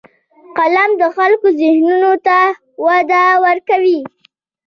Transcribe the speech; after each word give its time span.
قلم 0.57 0.89
د 1.01 1.03
خلکو 1.15 1.47
ذهنونو 1.59 2.11
ته 2.27 2.39
وده 2.85 3.23
ورکوي 3.45 4.01